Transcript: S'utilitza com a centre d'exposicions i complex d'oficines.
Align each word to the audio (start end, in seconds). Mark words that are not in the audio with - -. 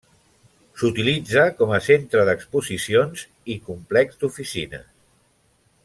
S'utilitza 0.83 1.43
com 1.59 1.73
a 1.77 1.79
centre 1.89 2.23
d'exposicions 2.31 3.27
i 3.57 3.59
complex 3.69 4.19
d'oficines. 4.25 4.91